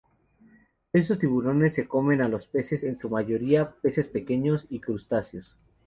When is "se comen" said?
1.75-2.23